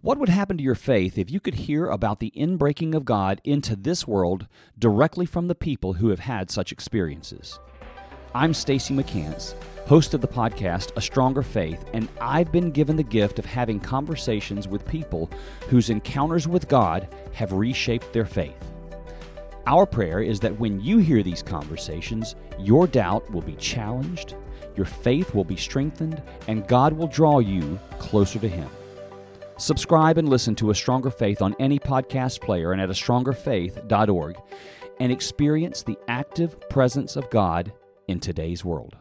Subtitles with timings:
[0.00, 3.40] What would happen to your faith if you could hear about the inbreaking of God
[3.42, 4.46] into this world
[4.78, 7.58] directly from the people who have had such experiences?
[8.32, 9.54] I'm Stacy McCants,
[9.88, 13.80] host of the podcast A Stronger Faith, and I've been given the gift of having
[13.80, 15.28] conversations with people
[15.68, 18.70] whose encounters with God have reshaped their faith.
[19.66, 24.36] Our prayer is that when you hear these conversations, your doubt will be challenged,
[24.76, 28.70] your faith will be strengthened, and God will draw you closer to Him.
[29.58, 34.36] Subscribe and listen to A Stronger Faith on any podcast player and at astrongerfaith.org
[35.00, 37.72] and experience the active presence of God
[38.06, 38.96] in today's world.